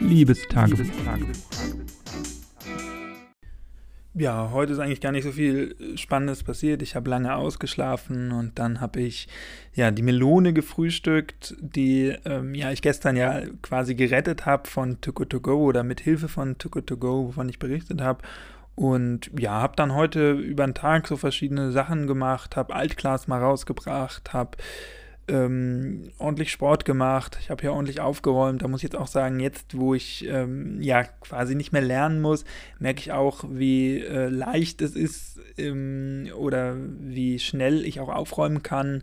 Liebestagebuch. 0.00 0.86
Ja, 4.14 4.50
heute 4.52 4.72
ist 4.72 4.80
eigentlich 4.80 5.00
gar 5.00 5.12
nicht 5.12 5.24
so 5.24 5.30
viel 5.32 5.76
Spannendes 5.96 6.42
passiert. 6.42 6.82
Ich 6.82 6.96
habe 6.96 7.08
lange 7.08 7.34
ausgeschlafen 7.34 8.32
und 8.32 8.58
dann 8.58 8.80
habe 8.80 9.00
ich 9.00 9.28
ja 9.72 9.90
die 9.90 10.02
Melone 10.02 10.52
gefrühstückt, 10.52 11.54
die 11.60 12.16
ähm, 12.24 12.54
ja 12.54 12.72
ich 12.72 12.82
gestern 12.82 13.16
ja 13.16 13.42
quasi 13.62 13.94
gerettet 13.94 14.46
habe 14.46 14.68
von 14.68 15.00
Tuko 15.00 15.24
To 15.24 15.40
Go 15.40 15.64
oder 15.64 15.84
mit 15.84 16.00
Hilfe 16.00 16.28
von 16.28 16.58
Tuko 16.58 16.80
To 16.80 16.96
Go, 16.96 17.28
wovon 17.28 17.48
ich 17.48 17.58
berichtet 17.58 18.00
habe. 18.00 18.22
Und 18.74 19.30
ja, 19.38 19.52
habe 19.52 19.76
dann 19.76 19.94
heute 19.94 20.32
über 20.32 20.66
den 20.66 20.74
Tag 20.74 21.06
so 21.06 21.16
verschiedene 21.16 21.70
Sachen 21.70 22.06
gemacht, 22.06 22.56
habe 22.56 22.74
Altglas 22.74 23.28
mal 23.28 23.40
rausgebracht, 23.40 24.32
habe 24.32 24.56
ähm, 25.30 26.10
ordentlich 26.18 26.50
Sport 26.50 26.84
gemacht, 26.84 27.38
ich 27.40 27.50
habe 27.50 27.60
hier 27.62 27.72
ordentlich 27.72 28.00
aufgeräumt. 28.00 28.62
Da 28.62 28.68
muss 28.68 28.80
ich 28.80 28.84
jetzt 28.84 28.96
auch 28.96 29.06
sagen, 29.06 29.40
jetzt, 29.40 29.76
wo 29.76 29.94
ich 29.94 30.26
ähm, 30.28 30.82
ja 30.82 31.04
quasi 31.04 31.54
nicht 31.54 31.72
mehr 31.72 31.82
lernen 31.82 32.20
muss, 32.20 32.44
merke 32.78 33.00
ich 33.00 33.12
auch, 33.12 33.44
wie 33.48 34.00
äh, 34.00 34.28
leicht 34.28 34.82
es 34.82 34.96
ist 34.96 35.40
ähm, 35.56 36.28
oder 36.36 36.76
wie 36.76 37.38
schnell 37.38 37.84
ich 37.84 38.00
auch 38.00 38.08
aufräumen 38.08 38.62
kann. 38.62 39.02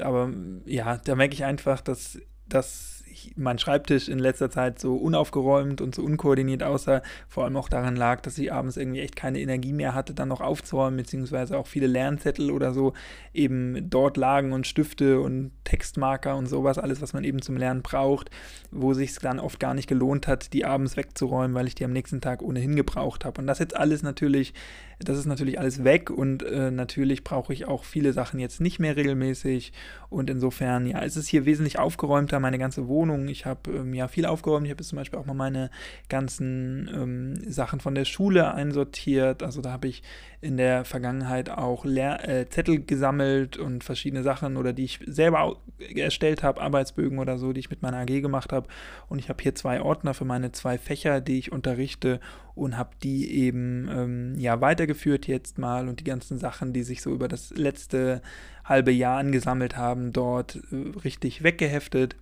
Aber 0.00 0.32
ja, 0.64 0.98
da 1.04 1.14
merke 1.14 1.34
ich 1.34 1.44
einfach, 1.44 1.80
dass 1.80 2.20
das 2.48 2.93
mein 3.36 3.58
Schreibtisch 3.58 4.08
in 4.08 4.18
letzter 4.18 4.50
Zeit 4.50 4.78
so 4.78 4.96
unaufgeräumt 4.96 5.80
und 5.80 5.94
so 5.94 6.02
unkoordiniert 6.02 6.62
aussah, 6.62 7.02
vor 7.28 7.44
allem 7.44 7.56
auch 7.56 7.68
daran 7.68 7.96
lag, 7.96 8.20
dass 8.20 8.38
ich 8.38 8.52
abends 8.52 8.76
irgendwie 8.76 9.00
echt 9.00 9.16
keine 9.16 9.40
Energie 9.40 9.72
mehr 9.72 9.94
hatte, 9.94 10.14
dann 10.14 10.28
noch 10.28 10.40
aufzuräumen, 10.40 10.96
beziehungsweise 10.96 11.58
auch 11.58 11.66
viele 11.66 11.86
Lernzettel 11.86 12.50
oder 12.50 12.72
so 12.72 12.92
eben 13.32 13.90
dort 13.90 14.16
lagen 14.16 14.52
und 14.52 14.66
Stifte 14.66 15.20
und 15.20 15.52
Textmarker 15.64 16.36
und 16.36 16.46
sowas, 16.46 16.78
alles, 16.78 17.02
was 17.02 17.12
man 17.12 17.24
eben 17.24 17.42
zum 17.42 17.56
Lernen 17.56 17.82
braucht, 17.82 18.30
wo 18.70 18.94
sich 18.94 19.10
es 19.10 19.16
dann 19.16 19.40
oft 19.40 19.60
gar 19.60 19.74
nicht 19.74 19.88
gelohnt 19.88 20.26
hat, 20.26 20.52
die 20.52 20.64
abends 20.64 20.96
wegzuräumen, 20.96 21.54
weil 21.54 21.66
ich 21.66 21.74
die 21.74 21.84
am 21.84 21.92
nächsten 21.92 22.20
Tag 22.20 22.42
ohnehin 22.42 22.76
gebraucht 22.76 23.24
habe. 23.24 23.40
Und 23.40 23.46
das 23.46 23.58
jetzt 23.58 23.76
alles 23.76 24.02
natürlich, 24.02 24.54
das 24.98 25.18
ist 25.18 25.26
natürlich 25.26 25.58
alles 25.58 25.84
weg 25.84 26.10
und 26.10 26.42
äh, 26.42 26.70
natürlich 26.70 27.24
brauche 27.24 27.52
ich 27.52 27.66
auch 27.66 27.84
viele 27.84 28.12
Sachen 28.12 28.38
jetzt 28.40 28.60
nicht 28.60 28.78
mehr 28.78 28.96
regelmäßig 28.96 29.72
und 30.10 30.30
insofern, 30.30 30.86
ja, 30.86 31.02
es 31.02 31.16
ist 31.16 31.28
hier 31.28 31.44
wesentlich 31.44 31.78
aufgeräumter, 31.78 32.40
meine 32.40 32.58
ganze 32.58 32.88
Wohnung 32.88 33.13
Wohnung. 33.14 33.28
Ich 33.28 33.46
habe 33.46 33.70
ähm, 33.70 33.94
ja 33.94 34.08
viel 34.08 34.26
aufgeräumt. 34.26 34.66
Ich 34.66 34.72
habe 34.72 34.82
zum 34.82 34.96
Beispiel 34.96 35.18
auch 35.18 35.26
mal 35.26 35.34
meine 35.34 35.70
ganzen 36.08 36.90
ähm, 36.92 37.50
Sachen 37.50 37.80
von 37.80 37.94
der 37.94 38.04
Schule 38.04 38.52
einsortiert. 38.52 39.42
Also 39.42 39.62
da 39.62 39.72
habe 39.72 39.88
ich 39.88 40.02
in 40.40 40.56
der 40.58 40.84
Vergangenheit 40.84 41.48
auch 41.48 41.84
Lehr 41.84 42.28
äh, 42.28 42.48
Zettel 42.48 42.84
gesammelt 42.84 43.56
und 43.56 43.82
verschiedene 43.82 44.22
Sachen 44.22 44.56
oder 44.56 44.72
die 44.72 44.84
ich 44.84 45.00
selber 45.06 45.56
erstellt 45.94 46.42
habe, 46.42 46.60
Arbeitsbögen 46.60 47.18
oder 47.18 47.38
so, 47.38 47.52
die 47.52 47.60
ich 47.60 47.70
mit 47.70 47.80
meiner 47.80 47.98
AG 47.98 48.20
gemacht 48.20 48.52
habe. 48.52 48.68
Und 49.08 49.18
ich 49.18 49.28
habe 49.28 49.42
hier 49.42 49.54
zwei 49.54 49.80
Ordner 49.80 50.12
für 50.12 50.26
meine 50.26 50.52
zwei 50.52 50.76
Fächer, 50.76 51.20
die 51.20 51.38
ich 51.38 51.50
unterrichte 51.50 52.20
und 52.54 52.76
habe 52.76 52.90
die 53.02 53.30
eben 53.32 53.88
ähm, 53.90 54.38
ja 54.38 54.60
weitergeführt 54.60 55.26
jetzt 55.26 55.58
mal 55.58 55.88
und 55.88 56.00
die 56.00 56.04
ganzen 56.04 56.38
Sachen, 56.38 56.72
die 56.72 56.82
sich 56.82 57.02
so 57.02 57.10
über 57.10 57.28
das 57.28 57.50
letzte 57.50 58.20
halbe 58.64 58.92
Jahr 58.92 59.18
angesammelt 59.18 59.76
haben, 59.76 60.12
dort 60.12 60.56
äh, 60.70 60.98
richtig 60.98 61.42
weggeheftet. 61.42 62.16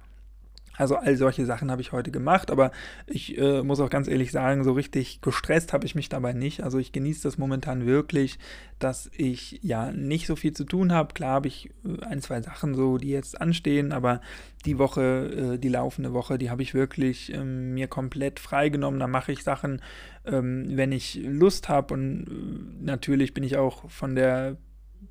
Also 0.77 0.97
all 0.97 1.17
solche 1.17 1.45
Sachen 1.45 1.71
habe 1.71 1.83
ich 1.83 1.93
heute 1.93 2.11
gemacht, 2.11 2.51
aber 2.51 2.73
ich 3.07 3.37
äh, 3.39 3.63
muss 3.63 3.81
auch 3.81 3.91
ganz 3.91 4.09
ehrlich 4.09 4.33
sagen, 4.33 4.65
so 4.65 4.73
richtig 4.73 5.21
gestresst 5.21 5.73
habe 5.73 5.85
ich 5.85 5.95
mich 5.95 6.09
dabei 6.09 6.33
nicht. 6.33 6.63
Also 6.63 6.79
ich 6.79 6.93
genieße 6.93 7.23
das 7.23 7.37
momentan 7.37 7.87
wirklich, 7.87 8.39
dass 8.79 9.11
ich 9.15 9.61
ja 9.63 9.93
nicht 9.93 10.27
so 10.27 10.35
viel 10.35 10.53
zu 10.55 10.65
tun 10.65 10.93
habe. 10.93 11.13
Klar 11.13 11.35
habe 11.35 11.49
ich 11.49 11.71
äh, 11.85 12.03
ein, 12.05 12.23
zwei 12.23 12.41
Sachen 12.41 12.75
so, 12.75 12.97
die 12.97 13.11
jetzt 13.11 13.39
anstehen, 13.41 13.93
aber 13.93 14.23
die 14.65 14.79
Woche, 14.79 15.55
äh, 15.55 15.59
die 15.59 15.69
laufende 15.69 16.15
Woche, 16.15 16.39
die 16.39 16.51
habe 16.51 16.63
ich 16.63 16.73
wirklich 16.73 17.33
ähm, 17.35 17.75
mir 17.75 17.87
komplett 17.87 18.41
freigenommen. 18.41 18.99
Da 18.99 19.07
mache 19.07 19.33
ich 19.33 19.43
Sachen, 19.43 19.83
ähm, 20.25 20.67
wenn 20.71 20.93
ich 20.93 21.21
Lust 21.23 21.69
habe 21.69 21.93
und 21.93 22.25
äh, 22.25 22.85
natürlich 22.85 23.35
bin 23.35 23.45
ich 23.45 23.59
auch 23.59 23.91
von 23.91 24.15
der 24.15 24.57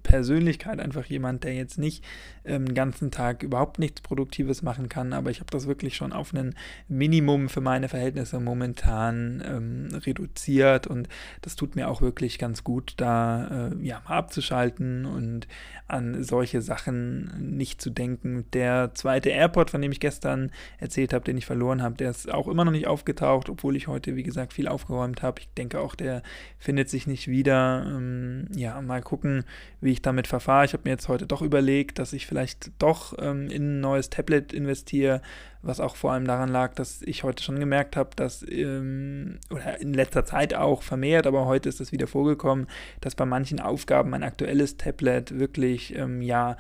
Persönlichkeit 0.04 0.80
einfach 0.80 1.06
jemand, 1.06 1.44
der 1.44 1.54
jetzt 1.54 1.78
nicht 1.78 2.04
ähm, 2.46 2.66
den 2.66 2.76
ganzen 2.76 3.12
Tag 3.12 3.44
überhaupt 3.44 3.80
nichts 3.80 4.02
Produktives 4.02 4.62
machen 4.62 4.90
kann, 4.90 5.14
aber 5.14 5.30
ich 5.30 5.40
habe 5.40 5.52
das 5.52 5.68
wirklich 5.68 5.96
schon 5.96 6.14
auf 6.14 6.34
ein 6.34 6.56
Minimum 6.88 7.50
für 7.50 7.62
meine 7.62 7.90
Verhältnisse 7.90 8.40
momentan 8.40 9.44
ähm, 9.46 9.90
reduziert 10.00 10.88
und 10.88 11.08
das 11.42 11.56
tut 11.56 11.76
mir 11.76 11.90
auch 11.90 12.02
wirklich 12.02 12.40
ganz 12.40 12.64
gut, 12.64 12.94
da 12.98 13.70
äh, 13.70 13.86
ja 13.86 14.02
mal 14.08 14.18
abzuschalten 14.18 15.06
und 15.06 15.48
an 15.88 16.24
solche 16.24 16.62
Sachen 16.62 17.56
nicht 17.56 17.82
zu 17.82 17.90
denken. 17.90 18.46
Der 18.54 18.92
zweite 18.94 19.30
Airport, 19.30 19.72
von 19.72 19.82
dem 19.82 19.92
ich 19.92 20.00
gestern 20.00 20.52
erzählt 20.78 21.14
habe, 21.14 21.26
den 21.26 21.38
ich 21.38 21.46
verloren 21.46 21.82
habe, 21.82 21.96
der 21.96 22.12
ist 22.12 22.32
auch 22.32 22.48
immer 22.48 22.64
noch 22.64 22.72
nicht 22.72 22.88
aufgetaucht, 22.88 23.50
obwohl 23.50 23.76
ich 23.76 23.88
heute, 23.88 24.16
wie 24.16 24.24
gesagt, 24.24 24.54
viel 24.54 24.68
aufgeräumt 24.68 25.22
habe. 25.22 25.42
Ich 25.42 25.50
denke 25.54 25.80
auch, 25.82 25.96
der 25.96 26.24
findet 26.58 26.90
sich 26.90 27.08
nicht 27.08 27.28
wieder. 27.28 27.86
Ähm, 27.86 28.48
ja, 28.56 28.82
mal 28.82 29.02
gucken, 29.02 29.44
wie 29.82 29.92
ich 29.92 30.02
damit 30.02 30.28
verfahre. 30.28 30.66
Ich 30.66 30.74
habe 30.74 30.84
mir 30.86 30.92
jetzt 30.92 31.08
heute 31.08 31.26
doch 31.26 31.42
überlegt, 31.42 32.00
dass 32.00 32.14
ich 32.14 32.28
vielleicht 32.28 32.72
doch 32.80 33.16
ähm, 33.20 33.48
in 33.50 33.78
ein 33.78 33.80
neues 33.82 34.10
Tablet 34.10 34.54
investiere, 34.54 35.22
was 35.64 35.80
auch 35.80 35.96
vor 35.96 36.14
allem 36.14 36.26
daran 36.26 36.50
lag, 36.50 36.76
dass 36.76 37.02
ich 37.02 37.24
heute 37.24 37.44
schon 37.44 37.60
gemerkt 37.60 37.96
habe, 37.96 38.12
dass, 38.16 38.46
ähm, 38.48 39.40
oder 39.50 39.82
in 39.82 39.94
letzter 39.94 40.24
Zeit 40.24 40.54
auch 40.54 40.84
vermehrt, 40.84 41.26
aber 41.28 41.46
heute 41.46 41.68
ist 41.68 41.82
es 41.82 41.92
wieder 41.92 42.08
vorgekommen, 42.08 42.68
dass 43.02 43.16
bei 43.16 43.26
manchen 43.26 43.60
Aufgaben 43.60 44.12
mein 44.12 44.24
aktuelles 44.24 44.78
Tablet 44.78 45.38
wirklich, 45.40 45.96
ähm, 45.96 46.22
ja, 46.22 46.58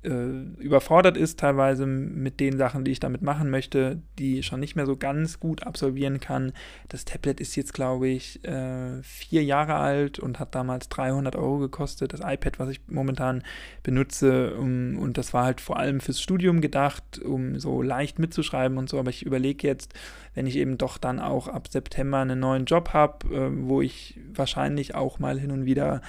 überfordert 0.00 1.16
ist, 1.16 1.40
teilweise 1.40 1.84
mit 1.84 2.38
den 2.38 2.56
Sachen, 2.56 2.84
die 2.84 2.92
ich 2.92 3.00
damit 3.00 3.20
machen 3.20 3.50
möchte, 3.50 4.00
die 4.18 4.44
schon 4.44 4.60
nicht 4.60 4.76
mehr 4.76 4.86
so 4.86 4.96
ganz 4.96 5.40
gut 5.40 5.64
absolvieren 5.64 6.20
kann. 6.20 6.52
Das 6.88 7.04
Tablet 7.04 7.40
ist 7.40 7.56
jetzt, 7.56 7.74
glaube 7.74 8.06
ich, 8.06 8.44
äh, 8.44 9.02
vier 9.02 9.42
Jahre 9.42 9.74
alt 9.74 10.20
und 10.20 10.38
hat 10.38 10.54
damals 10.54 10.88
300 10.88 11.34
Euro 11.34 11.58
gekostet. 11.58 12.12
Das 12.12 12.20
iPad, 12.20 12.60
was 12.60 12.68
ich 12.68 12.80
momentan 12.86 13.42
benutze, 13.82 14.54
und 14.54 15.14
das 15.14 15.34
war 15.34 15.44
halt 15.44 15.60
vor 15.60 15.78
allem 15.78 15.98
fürs 15.98 16.20
Studium 16.20 16.60
gedacht, 16.60 17.18
um 17.18 17.58
so 17.58 17.82
leicht 17.82 18.20
mitzuschreiben 18.20 18.78
und 18.78 18.88
so. 18.88 19.00
Aber 19.00 19.10
ich 19.10 19.26
überlege 19.26 19.66
jetzt, 19.66 19.94
wenn 20.34 20.46
ich 20.46 20.56
eben 20.56 20.78
doch 20.78 20.98
dann 20.98 21.18
auch 21.18 21.48
ab 21.48 21.66
September 21.66 22.18
einen 22.18 22.38
neuen 22.38 22.66
Job 22.66 22.90
habe, 22.92 23.34
äh, 23.34 23.50
wo 23.52 23.82
ich 23.82 24.20
wahrscheinlich 24.32 24.94
auch 24.94 25.18
mal 25.18 25.40
hin 25.40 25.50
und 25.50 25.64
wieder 25.64 26.02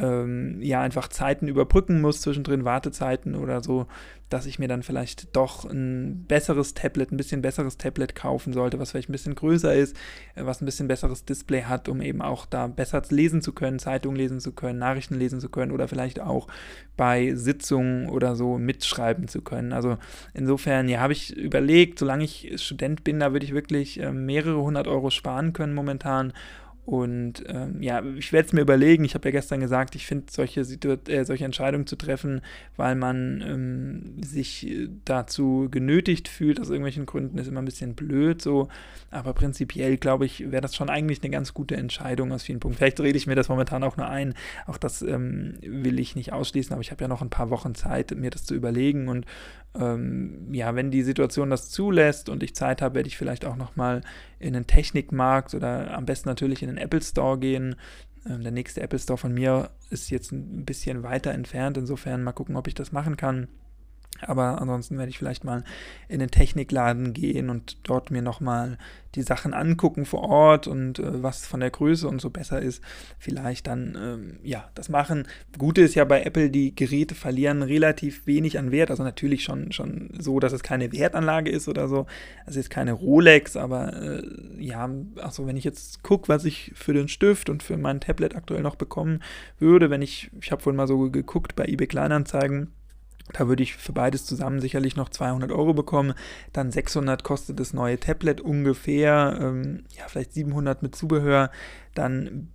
ähm, 0.00 0.60
ja 0.62 0.80
einfach 0.80 1.08
Zeiten 1.08 1.48
überbrücken 1.48 2.00
muss, 2.00 2.22
zwischendrin 2.22 2.64
Wartezeiten 2.64 3.34
oder 3.34 3.62
so, 3.62 3.86
dass 4.30 4.46
ich 4.46 4.58
mir 4.60 4.68
dann 4.68 4.84
vielleicht 4.84 5.34
doch 5.36 5.64
ein 5.64 6.24
besseres 6.26 6.74
Tablet, 6.74 7.12
ein 7.12 7.16
bisschen 7.16 7.42
besseres 7.42 7.76
Tablet 7.78 8.14
kaufen 8.14 8.52
sollte, 8.52 8.78
was 8.78 8.92
vielleicht 8.92 9.10
ein 9.10 9.12
bisschen 9.12 9.34
größer 9.34 9.74
ist, 9.74 9.96
äh, 10.36 10.44
was 10.44 10.62
ein 10.62 10.66
bisschen 10.66 10.88
besseres 10.88 11.24
Display 11.24 11.62
hat, 11.62 11.88
um 11.88 12.00
eben 12.00 12.22
auch 12.22 12.46
da 12.46 12.68
besser 12.68 13.02
lesen 13.10 13.42
zu 13.42 13.52
können, 13.52 13.78
Zeitungen 13.78 14.16
lesen 14.16 14.40
zu 14.40 14.52
können, 14.52 14.78
Nachrichten 14.78 15.16
lesen 15.16 15.40
zu 15.40 15.48
können 15.48 15.72
oder 15.72 15.88
vielleicht 15.88 16.20
auch 16.20 16.46
bei 16.96 17.34
Sitzungen 17.34 18.08
oder 18.08 18.36
so 18.36 18.58
mitschreiben 18.58 19.28
zu 19.28 19.42
können. 19.42 19.72
Also 19.72 19.98
insofern, 20.32 20.88
ja, 20.88 21.00
habe 21.00 21.12
ich 21.12 21.36
überlegt, 21.36 21.98
solange 21.98 22.24
ich 22.24 22.52
Student 22.62 23.04
bin, 23.04 23.20
da 23.20 23.32
würde 23.32 23.44
ich 23.44 23.54
wirklich 23.54 24.00
äh, 24.00 24.12
mehrere 24.12 24.62
hundert 24.62 24.86
Euro 24.86 25.10
sparen 25.10 25.52
können 25.52 25.74
momentan 25.74 26.32
und 26.86 27.44
ähm, 27.46 27.82
ja, 27.82 28.02
ich 28.02 28.32
werde 28.32 28.46
es 28.46 28.52
mir 28.52 28.62
überlegen. 28.62 29.04
Ich 29.04 29.14
habe 29.14 29.28
ja 29.28 29.32
gestern 29.32 29.60
gesagt, 29.60 29.94
ich 29.94 30.06
finde 30.06 30.26
solche, 30.30 30.62
äh, 30.62 31.24
solche 31.24 31.44
Entscheidungen 31.44 31.86
zu 31.86 31.96
treffen, 31.96 32.40
weil 32.76 32.94
man 32.96 33.44
ähm, 33.46 34.22
sich 34.22 34.66
äh, 34.66 34.88
dazu 35.04 35.68
genötigt 35.70 36.26
fühlt, 36.28 36.58
aus 36.58 36.68
irgendwelchen 36.68 37.06
Gründen, 37.06 37.38
ist 37.38 37.48
immer 37.48 37.62
ein 37.62 37.66
bisschen 37.66 37.94
blöd 37.94 38.40
so. 38.42 38.68
Aber 39.10 39.34
prinzipiell, 39.34 39.98
glaube 39.98 40.24
ich, 40.24 40.50
wäre 40.50 40.62
das 40.62 40.74
schon 40.74 40.88
eigentlich 40.88 41.22
eine 41.22 41.30
ganz 41.30 41.54
gute 41.54 41.76
Entscheidung 41.76 42.32
aus 42.32 42.44
vielen 42.44 42.60
Punkten. 42.60 42.78
Vielleicht 42.78 43.00
rede 43.00 43.18
ich 43.18 43.26
mir 43.26 43.36
das 43.36 43.48
momentan 43.48 43.84
auch 43.84 43.96
nur 43.96 44.08
ein. 44.08 44.34
Auch 44.66 44.78
das 44.78 45.02
ähm, 45.02 45.54
will 45.60 45.98
ich 46.00 46.16
nicht 46.16 46.32
ausschließen, 46.32 46.72
aber 46.72 46.82
ich 46.82 46.90
habe 46.90 47.04
ja 47.04 47.08
noch 47.08 47.22
ein 47.22 47.30
paar 47.30 47.50
Wochen 47.50 47.74
Zeit, 47.74 48.12
mir 48.16 48.30
das 48.30 48.44
zu 48.44 48.54
überlegen. 48.54 49.08
Und 49.08 49.26
ähm, 49.78 50.52
ja, 50.52 50.74
wenn 50.74 50.90
die 50.90 51.02
Situation 51.02 51.50
das 51.50 51.70
zulässt 51.70 52.28
und 52.28 52.42
ich 52.42 52.54
Zeit 52.54 52.82
habe, 52.82 52.96
werde 52.96 53.08
ich 53.08 53.16
vielleicht 53.16 53.44
auch 53.44 53.56
nochmal 53.56 54.02
in 54.38 54.52
den 54.52 54.66
Technikmarkt 54.66 55.54
oder 55.54 55.96
am 55.96 56.06
besten 56.06 56.28
natürlich 56.28 56.62
in 56.62 56.68
den 56.68 56.78
Apple 56.78 57.02
Store 57.02 57.38
gehen. 57.38 57.76
Ähm, 58.26 58.42
der 58.42 58.52
nächste 58.52 58.80
Apple 58.80 58.98
Store 58.98 59.18
von 59.18 59.32
mir 59.32 59.70
ist 59.90 60.10
jetzt 60.10 60.32
ein 60.32 60.64
bisschen 60.64 61.02
weiter 61.02 61.32
entfernt. 61.32 61.76
Insofern 61.76 62.22
mal 62.22 62.32
gucken, 62.32 62.56
ob 62.56 62.66
ich 62.66 62.74
das 62.74 62.92
machen 62.92 63.16
kann. 63.16 63.48
Aber 64.22 64.60
ansonsten 64.60 64.98
werde 64.98 65.10
ich 65.10 65.18
vielleicht 65.18 65.44
mal 65.44 65.64
in 66.08 66.20
den 66.20 66.30
Technikladen 66.30 67.12
gehen 67.12 67.50
und 67.50 67.78
dort 67.84 68.10
mir 68.10 68.22
nochmal 68.22 68.78
die 69.14 69.22
Sachen 69.22 69.54
angucken 69.54 70.04
vor 70.04 70.22
Ort 70.22 70.66
und 70.66 70.98
äh, 70.98 71.22
was 71.22 71.46
von 71.46 71.60
der 71.60 71.70
Größe 71.70 72.06
und 72.06 72.20
so 72.20 72.30
besser 72.30 72.60
ist. 72.60 72.82
Vielleicht 73.18 73.66
dann, 73.66 73.98
ähm, 74.00 74.38
ja, 74.42 74.70
das 74.74 74.88
machen. 74.88 75.26
Gute 75.58 75.80
ist 75.80 75.94
ja 75.94 76.04
bei 76.04 76.22
Apple, 76.22 76.50
die 76.50 76.74
Geräte 76.74 77.14
verlieren 77.14 77.62
relativ 77.62 78.26
wenig 78.26 78.58
an 78.58 78.70
Wert. 78.70 78.90
Also 78.90 79.02
natürlich 79.02 79.42
schon, 79.42 79.72
schon 79.72 80.10
so, 80.18 80.38
dass 80.38 80.52
es 80.52 80.62
keine 80.62 80.92
Wertanlage 80.92 81.50
ist 81.50 81.68
oder 81.68 81.88
so. 81.88 82.06
Es 82.46 82.56
ist 82.56 82.70
keine 82.70 82.92
Rolex, 82.92 83.56
aber 83.56 84.00
äh, 84.00 84.22
ja, 84.58 84.88
achso, 85.20 85.46
wenn 85.46 85.56
ich 85.56 85.64
jetzt 85.64 86.02
gucke, 86.02 86.28
was 86.28 86.44
ich 86.44 86.72
für 86.74 86.92
den 86.92 87.08
Stift 87.08 87.50
und 87.50 87.62
für 87.62 87.76
mein 87.76 88.00
Tablet 88.00 88.36
aktuell 88.36 88.62
noch 88.62 88.76
bekommen 88.76 89.22
würde, 89.58 89.90
wenn 89.90 90.02
ich, 90.02 90.30
ich 90.40 90.52
habe 90.52 90.62
vorhin 90.62 90.76
mal 90.76 90.86
so 90.86 91.10
geguckt 91.10 91.56
bei 91.56 91.64
eBay 91.64 91.88
Kleinanzeigen, 91.88 92.72
Da 93.32 93.48
würde 93.48 93.62
ich 93.62 93.74
für 93.76 93.92
beides 93.92 94.26
zusammen 94.26 94.60
sicherlich 94.60 94.96
noch 94.96 95.08
200 95.08 95.52
Euro 95.52 95.74
bekommen. 95.74 96.14
Dann 96.52 96.70
600 96.70 97.22
kostet 97.24 97.60
das 97.60 97.72
neue 97.72 97.98
Tablet 97.98 98.40
ungefähr. 98.40 99.38
Ähm, 99.40 99.84
ja, 99.96 100.04
vielleicht 100.08 100.32
700 100.32 100.82
mit 100.82 100.94
Zubehör. 100.94 101.50
Dann 101.94 102.48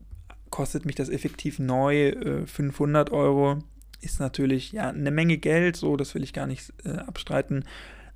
kostet 0.49 0.85
mich 0.85 0.95
das 0.95 1.09
effektiv 1.09 1.59
neu 1.59 2.09
äh, 2.09 2.45
500 2.45 3.11
Euro. 3.11 3.59
Ist 4.01 4.19
natürlich 4.19 4.71
ja 4.71 4.89
eine 4.89 5.11
Menge 5.11 5.37
Geld, 5.37 5.75
so 5.75 5.97
das 5.97 6.15
will 6.15 6.23
ich 6.23 6.33
gar 6.33 6.47
nicht 6.47 6.73
äh, 6.83 6.97
abstreiten. 6.97 7.65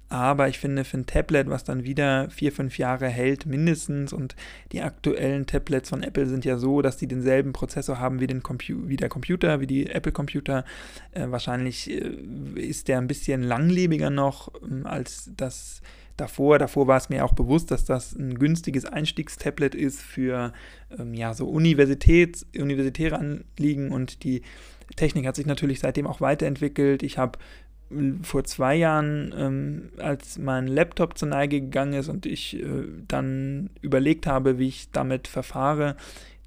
Aber 0.09 0.47
ich 0.47 0.57
finde, 0.57 0.83
für 0.83 0.97
ein 0.97 1.06
Tablet, 1.06 1.50
was 1.50 1.63
dann 1.63 1.83
wieder 1.83 2.29
vier, 2.31 2.51
fünf 2.51 2.79
Jahre 2.79 3.07
hält, 3.07 3.45
mindestens, 3.45 4.11
und 4.11 4.35
die 4.71 4.81
aktuellen 4.81 5.45
Tablets 5.45 5.89
von 5.89 6.01
Apple 6.01 6.25
sind 6.25 6.45
ja 6.45 6.57
so, 6.57 6.81
dass 6.81 6.97
die 6.97 7.07
denselben 7.07 7.53
Prozessor 7.53 8.00
haben 8.00 8.19
wie, 8.19 8.25
den 8.25 8.41
Compu 8.41 8.88
wie 8.88 8.97
der 8.97 9.09
Computer, 9.09 9.61
wie 9.61 9.67
die 9.67 9.88
Apple-Computer. 9.88 10.65
Äh, 11.11 11.27
wahrscheinlich 11.29 11.91
äh, 11.91 12.09
ist 12.56 12.88
der 12.88 12.97
ein 12.97 13.07
bisschen 13.07 13.44
langlebiger 13.44 14.09
noch 14.09 14.51
äh, 14.56 14.88
als 14.88 15.29
das 15.38 15.81
davor. 16.17 16.57
Davor 16.57 16.88
war 16.88 16.97
es 16.97 17.09
mir 17.09 17.23
auch 17.23 17.33
bewusst, 17.33 17.69
dass 17.69 17.85
das 17.85 18.13
ein 18.13 18.39
günstiges 18.39 18.85
Einstiegstablet 18.85 19.75
ist 19.75 20.01
für 20.01 20.53
ähm, 20.97 21.13
ja, 21.13 21.35
so 21.35 21.47
Universitäts, 21.47 22.47
universitäre 22.55 23.17
Anliegen 23.17 23.91
und 23.91 24.23
die 24.23 24.41
Technik 24.95 25.27
hat 25.27 25.35
sich 25.35 25.45
natürlich 25.45 25.79
seitdem 25.79 26.07
auch 26.07 26.19
weiterentwickelt. 26.19 27.03
Ich 27.03 27.19
habe 27.19 27.38
vor 28.21 28.44
zwei 28.44 28.75
Jahren, 28.75 29.33
ähm, 29.38 29.89
als 29.97 30.38
mein 30.38 30.68
Laptop 30.68 31.18
zur 31.18 31.30
Neige 31.30 31.59
gegangen 31.59 31.94
ist 31.94 32.07
und 32.07 32.25
ich 32.25 32.56
äh, 32.62 32.86
dann 33.07 33.71
überlegt 33.81 34.27
habe, 34.27 34.59
wie 34.59 34.68
ich 34.68 34.91
damit 34.91 35.27
verfahre, 35.27 35.95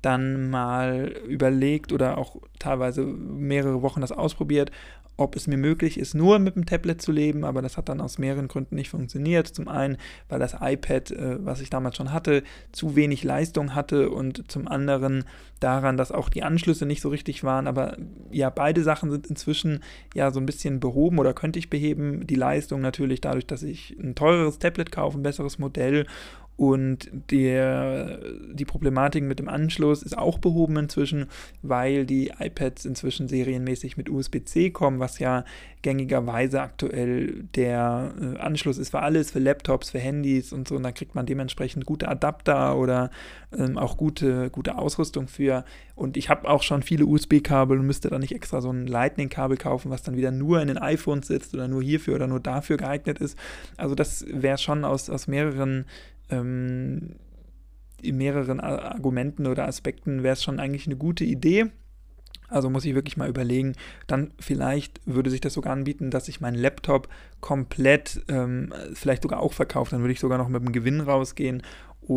dann 0.02 0.50
mal 0.50 1.14
überlegt 1.26 1.92
oder 1.92 2.18
auch 2.18 2.36
teilweise 2.58 3.02
mehrere 3.04 3.82
Wochen 3.82 4.00
das 4.00 4.12
ausprobiert, 4.12 4.70
ob 5.16 5.36
es 5.36 5.46
mir 5.46 5.56
möglich 5.56 5.98
ist, 5.98 6.14
nur 6.14 6.38
mit 6.38 6.56
dem 6.56 6.66
Tablet 6.66 7.02
zu 7.02 7.12
leben, 7.12 7.44
aber 7.44 7.62
das 7.62 7.76
hat 7.76 7.88
dann 7.88 8.00
aus 8.00 8.18
mehreren 8.18 8.48
Gründen 8.48 8.74
nicht 8.74 8.88
funktioniert. 8.88 9.46
Zum 9.46 9.68
einen, 9.68 9.98
weil 10.28 10.38
das 10.38 10.56
iPad, 10.60 11.10
äh, 11.10 11.44
was 11.44 11.60
ich 11.60 11.70
damals 11.70 11.96
schon 11.96 12.12
hatte, 12.12 12.42
zu 12.72 12.96
wenig 12.96 13.22
Leistung 13.22 13.74
hatte 13.74 14.10
und 14.10 14.50
zum 14.50 14.68
anderen 14.68 15.24
daran, 15.60 15.96
dass 15.96 16.12
auch 16.12 16.28
die 16.28 16.42
Anschlüsse 16.42 16.86
nicht 16.86 17.02
so 17.02 17.10
richtig 17.10 17.44
waren. 17.44 17.66
Aber 17.66 17.96
ja, 18.30 18.50
beide 18.50 18.82
Sachen 18.82 19.10
sind 19.10 19.26
inzwischen 19.28 19.80
ja 20.14 20.30
so 20.30 20.40
ein 20.40 20.46
bisschen 20.46 20.80
behoben 20.80 21.18
oder 21.18 21.34
könnte 21.34 21.58
ich 21.58 21.70
beheben. 21.70 22.26
Die 22.26 22.34
Leistung 22.34 22.80
natürlich 22.80 23.20
dadurch, 23.20 23.46
dass 23.46 23.62
ich 23.62 23.96
ein 24.00 24.14
teureres 24.14 24.58
Tablet 24.58 24.90
kaufe, 24.90 25.18
ein 25.18 25.22
besseres 25.22 25.58
Modell 25.58 26.06
und 26.56 27.10
der, 27.30 28.20
die 28.52 28.64
Problematik 28.64 29.24
mit 29.24 29.38
dem 29.38 29.48
Anschluss 29.48 30.02
ist 30.02 30.16
auch 30.16 30.38
behoben 30.38 30.76
inzwischen, 30.76 31.26
weil 31.62 32.04
die 32.04 32.32
iPads 32.38 32.84
inzwischen 32.84 33.26
serienmäßig 33.26 33.96
mit 33.96 34.10
USB-C 34.10 34.70
kommen, 34.70 35.00
was 35.00 35.18
ja 35.18 35.44
gängigerweise 35.80 36.60
aktuell 36.60 37.44
der 37.56 38.14
äh, 38.20 38.38
Anschluss 38.38 38.78
ist 38.78 38.90
für 38.90 39.00
alles, 39.00 39.32
für 39.32 39.40
Laptops, 39.40 39.90
für 39.90 39.98
Handys 39.98 40.52
und 40.52 40.68
so. 40.68 40.76
Und 40.76 40.84
da 40.84 40.92
kriegt 40.92 41.14
man 41.14 41.26
dementsprechend 41.26 41.86
gute 41.86 42.08
Adapter 42.08 42.76
oder 42.76 43.10
ähm, 43.56 43.76
auch 43.76 43.96
gute, 43.96 44.48
gute 44.50 44.78
Ausrüstung 44.78 45.26
für. 45.26 45.64
Und 45.96 46.16
ich 46.16 46.28
habe 46.28 46.48
auch 46.48 46.62
schon 46.62 46.82
viele 46.82 47.06
USB-Kabel 47.06 47.78
und 47.78 47.86
müsste 47.86 48.10
da 48.10 48.18
nicht 48.18 48.34
extra 48.34 48.60
so 48.60 48.70
ein 48.70 48.86
Lightning-Kabel 48.86 49.56
kaufen, 49.56 49.90
was 49.90 50.02
dann 50.02 50.16
wieder 50.16 50.30
nur 50.30 50.62
in 50.62 50.68
den 50.68 50.78
iPhones 50.78 51.26
sitzt 51.26 51.54
oder 51.54 51.66
nur 51.66 51.82
hierfür 51.82 52.14
oder 52.14 52.28
nur 52.28 52.40
dafür 52.40 52.76
geeignet 52.76 53.18
ist. 53.18 53.36
Also 53.76 53.94
das 53.94 54.24
wäre 54.28 54.58
schon 54.58 54.84
aus, 54.84 55.10
aus 55.10 55.26
mehreren 55.26 55.86
ähm, 56.30 57.16
in 58.00 58.16
mehreren 58.16 58.60
Argumenten 58.60 59.46
oder 59.46 59.66
Aspekten 59.66 60.22
wäre 60.22 60.34
es 60.34 60.42
schon 60.42 60.58
eigentlich 60.58 60.86
eine 60.86 60.96
gute 60.96 61.24
Idee. 61.24 61.66
Also 62.48 62.68
muss 62.68 62.84
ich 62.84 62.94
wirklich 62.94 63.16
mal 63.16 63.28
überlegen. 63.28 63.74
Dann 64.06 64.32
vielleicht 64.38 65.00
würde 65.06 65.30
sich 65.30 65.40
das 65.40 65.54
sogar 65.54 65.72
anbieten, 65.72 66.10
dass 66.10 66.28
ich 66.28 66.40
meinen 66.40 66.56
Laptop 66.56 67.08
komplett 67.40 68.22
ähm, 68.28 68.74
vielleicht 68.92 69.22
sogar 69.22 69.40
auch 69.40 69.54
verkaufe. 69.54 69.92
Dann 69.92 70.00
würde 70.00 70.12
ich 70.12 70.20
sogar 70.20 70.36
noch 70.36 70.48
mit 70.48 70.62
dem 70.62 70.72
Gewinn 70.72 71.00
rausgehen 71.00 71.62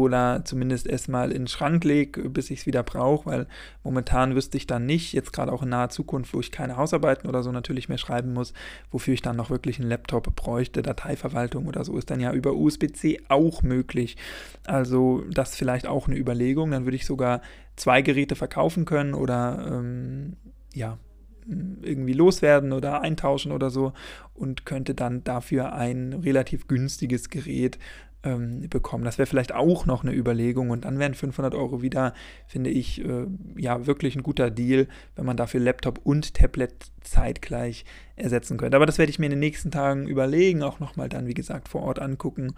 oder 0.03 0.43
zumindest 0.45 0.87
erstmal 0.87 1.31
in 1.31 1.43
den 1.43 1.47
Schrank 1.47 1.83
lege, 1.83 2.29
bis 2.29 2.49
ich 2.49 2.61
es 2.61 2.65
wieder 2.65 2.83
brauche, 2.83 3.25
weil 3.29 3.47
momentan 3.83 4.35
wüsste 4.35 4.57
ich 4.57 4.67
dann 4.67 4.85
nicht, 4.85 5.13
jetzt 5.13 5.33
gerade 5.33 5.51
auch 5.51 5.63
in 5.63 5.69
naher 5.69 5.89
Zukunft, 5.89 6.33
wo 6.33 6.39
ich 6.39 6.51
keine 6.51 6.77
Hausarbeiten 6.77 7.27
oder 7.27 7.43
so 7.43 7.51
natürlich 7.51 7.89
mehr 7.89 7.97
schreiben 7.97 8.33
muss, 8.33 8.53
wofür 8.91 9.13
ich 9.13 9.21
dann 9.21 9.35
noch 9.35 9.49
wirklich 9.49 9.79
einen 9.79 9.89
Laptop 9.89 10.35
bräuchte, 10.35 10.81
Dateiverwaltung 10.81 11.67
oder 11.67 11.83
so 11.83 11.97
ist 11.97 12.09
dann 12.09 12.19
ja 12.19 12.33
über 12.33 12.53
USB-C 12.53 13.21
auch 13.29 13.63
möglich. 13.63 14.17
Also 14.65 15.23
das 15.31 15.55
vielleicht 15.55 15.87
auch 15.87 16.07
eine 16.07 16.17
Überlegung, 16.17 16.71
dann 16.71 16.85
würde 16.85 16.97
ich 16.97 17.05
sogar 17.05 17.41
zwei 17.75 18.01
Geräte 18.01 18.35
verkaufen 18.35 18.85
können 18.85 19.13
oder 19.13 19.65
ähm, 19.71 20.37
ja, 20.73 20.97
irgendwie 21.47 22.13
loswerden 22.13 22.73
oder 22.73 23.01
eintauschen 23.01 23.51
oder 23.51 23.69
so 23.69 23.93
und 24.33 24.65
könnte 24.65 24.95
dann 24.95 25.23
dafür 25.23 25.73
ein 25.73 26.13
relativ 26.13 26.67
günstiges 26.67 27.29
Gerät 27.29 27.77
ähm, 28.25 28.67
bekommen. 28.69 29.05
Das 29.05 29.17
wäre 29.17 29.27
vielleicht 29.27 29.53
auch 29.53 29.85
noch 29.85 30.03
eine 30.03 30.13
Überlegung 30.13 30.71
und 30.71 30.85
dann 30.85 30.99
wären 30.99 31.13
500 31.13 31.53
Euro 31.53 31.81
wieder, 31.81 32.13
finde 32.47 32.71
ich, 32.71 33.03
äh, 33.05 33.27
ja, 33.55 33.85
wirklich 33.85 34.15
ein 34.15 34.23
guter 34.23 34.49
Deal, 34.49 34.87
wenn 35.15 35.25
man 35.25 35.37
dafür 35.37 35.59
Laptop 35.59 35.99
und 36.03 36.33
Tablet 36.33 36.73
zeitgleich 37.01 37.85
ersetzen 38.15 38.57
könnte. 38.57 38.75
Aber 38.75 38.87
das 38.87 38.97
werde 38.97 39.11
ich 39.11 39.19
mir 39.19 39.27
in 39.27 39.31
den 39.31 39.39
nächsten 39.39 39.71
Tagen 39.71 40.07
überlegen, 40.07 40.63
auch 40.63 40.79
nochmal 40.79 41.07
dann, 41.07 41.27
wie 41.27 41.33
gesagt, 41.35 41.69
vor 41.69 41.83
Ort 41.83 41.99
angucken 41.99 42.55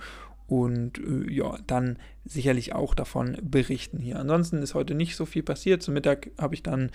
und 0.47 0.97
äh, 0.99 1.31
ja, 1.31 1.57
dann 1.67 1.97
sicherlich 2.23 2.73
auch 2.73 2.95
davon 2.95 3.37
berichten 3.41 3.99
hier. 3.99 4.17
Ansonsten 4.19 4.61
ist 4.61 4.73
heute 4.73 4.95
nicht 4.95 5.15
so 5.15 5.25
viel 5.25 5.43
passiert. 5.43 5.83
Zum 5.83 5.93
Mittag 5.93 6.29
habe 6.37 6.55
ich 6.55 6.63
dann 6.63 6.91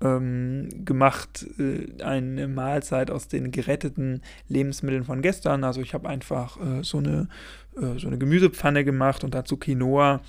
ähm, 0.00 0.68
gemacht 0.84 1.46
äh, 1.58 2.02
eine 2.02 2.48
Mahlzeit 2.48 3.10
aus 3.10 3.28
den 3.28 3.50
geretteten 3.50 4.22
Lebensmitteln 4.48 5.04
von 5.04 5.22
gestern. 5.22 5.64
Also 5.64 5.80
ich 5.80 5.94
habe 5.94 6.08
einfach 6.08 6.58
äh, 6.60 6.82
so, 6.82 6.98
eine, 6.98 7.28
äh, 7.76 7.98
so 7.98 8.06
eine 8.06 8.18
Gemüsepfanne 8.18 8.84
gemacht 8.84 9.24
und 9.24 9.34
dazu 9.34 9.56
Quinoa, 9.56 10.20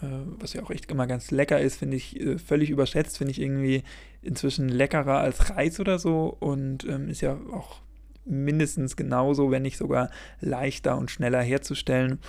äh, 0.00 0.06
was 0.38 0.52
ja 0.54 0.62
auch 0.62 0.70
echt 0.70 0.90
immer 0.90 1.06
ganz 1.06 1.30
lecker 1.30 1.60
ist, 1.60 1.76
finde 1.76 1.96
ich 1.96 2.20
äh, 2.20 2.38
völlig 2.38 2.70
überschätzt, 2.70 3.18
finde 3.18 3.32
ich 3.32 3.40
irgendwie 3.40 3.82
inzwischen 4.22 4.68
leckerer 4.68 5.18
als 5.18 5.50
Reis 5.50 5.80
oder 5.80 5.98
so 5.98 6.36
und 6.38 6.84
ähm, 6.84 7.08
ist 7.08 7.20
ja 7.20 7.38
auch 7.52 7.80
mindestens 8.24 8.96
genauso, 8.96 9.50
wenn 9.50 9.62
nicht 9.62 9.76
sogar 9.76 10.10
leichter 10.40 10.96
und 10.96 11.10
schneller 11.10 11.42
herzustellen. 11.42 12.20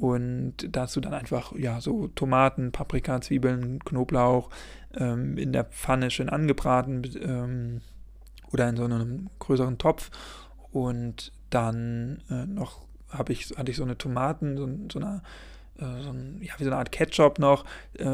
Und 0.00 0.54
dazu 0.74 0.98
dann 1.02 1.12
einfach, 1.12 1.52
ja, 1.54 1.82
so 1.82 2.08
Tomaten, 2.08 2.72
Paprika, 2.72 3.20
Zwiebeln, 3.20 3.80
Knoblauch 3.80 4.48
ähm, 4.94 5.36
in 5.36 5.52
der 5.52 5.64
Pfanne 5.64 6.10
schön 6.10 6.30
angebraten 6.30 7.02
ähm, 7.22 7.80
oder 8.50 8.66
in 8.70 8.76
so 8.76 8.84
einem 8.84 9.28
größeren 9.40 9.76
Topf. 9.76 10.10
Und 10.72 11.32
dann 11.50 12.22
äh, 12.30 12.46
noch 12.46 12.80
habe 13.10 13.34
ich, 13.34 13.50
hatte 13.58 13.70
ich 13.70 13.76
so 13.76 13.82
eine 13.82 13.98
Tomaten, 13.98 14.56
so, 14.56 14.66
so 14.90 15.00
eine 15.00 15.20
so 15.80 16.10
ein, 16.10 16.38
ja, 16.42 16.52
wie 16.58 16.64
so 16.64 16.70
eine 16.70 16.78
Art 16.78 16.92
Ketchup 16.92 17.38
noch, 17.38 17.64
äh, 17.94 18.06